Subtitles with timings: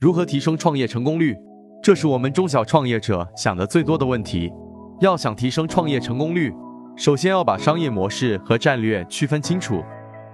[0.00, 1.36] 如何提升创业成功率？
[1.82, 4.50] 这是我们中小创业者想的最多的问题。
[4.98, 6.50] 要想提升创业成功率，
[6.96, 9.84] 首先要把商业模式和战略区分清楚。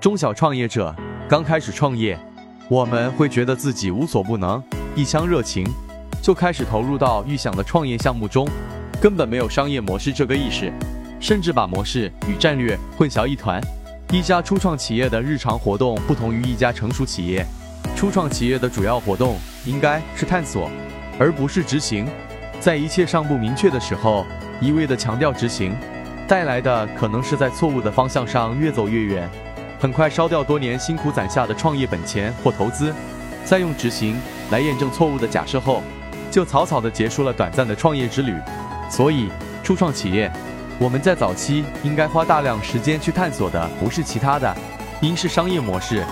[0.00, 0.94] 中小创业者
[1.28, 2.16] 刚开始创业，
[2.68, 4.62] 我们会觉得自己无所不能，
[4.94, 5.66] 一腔热情
[6.22, 8.46] 就开始投入到预想的创业项目中，
[9.00, 10.72] 根本没有商业模式这个意识，
[11.18, 13.60] 甚至把模式与战略混淆一团。
[14.12, 17.44] 一家初创企业的日常活动不同于一家成熟企业。
[17.96, 19.36] 初创企业的主要活动
[19.66, 20.70] 应该是探索，
[21.18, 22.06] 而不是执行。
[22.58, 24.24] 在一切尚不明确的时候，
[24.60, 25.76] 一味地强调执行，
[26.26, 29.28] 带来的可能是在错误的方向上越走越远，
[29.78, 32.94] 很快烧掉多年辛苦攒下的创业本钱或投资。
[33.44, 34.16] 再用执行
[34.50, 35.82] 来验证错误的假设后，
[36.30, 38.34] 就草草地结束了短暂的创业之旅。
[38.90, 39.28] 所以，
[39.62, 40.32] 初创企业，
[40.78, 44.56] 我们在早期应该花大量时间去探索的不是其他的，
[45.00, 46.04] 应是商业模式。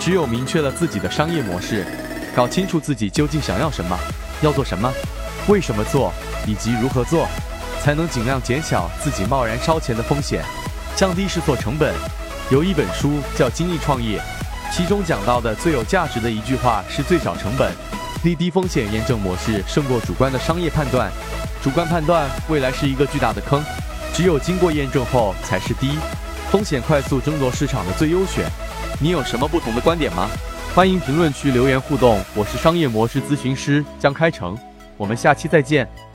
[0.00, 1.84] 只有明确了自己的商业模式，
[2.34, 3.98] 搞清楚自己究竟想要什么，
[4.40, 4.90] 要做什么，
[5.48, 6.12] 为什么做，
[6.46, 7.26] 以及如何做，
[7.82, 10.44] 才能尽量减小自己贸然烧钱的风险，
[10.94, 11.92] 降低试错成本。
[12.50, 14.18] 有一本书叫《精益创业》，
[14.72, 17.72] 其中讲到的最有价值的一句话是：最小成本、
[18.22, 21.10] 低低风险验证模式胜过主观的商业判断。
[21.62, 23.62] 主观判断未来是一个巨大的坑，
[24.14, 25.98] 只有经过验证后才是低
[26.50, 28.44] 风险、快速争夺市场的最优选。
[29.00, 30.28] 你有什么不同的观点吗？
[30.80, 32.18] 欢迎评论区留言互动。
[32.34, 34.56] 我是商业模式咨询师江开成，
[34.96, 35.86] 我们下期再见。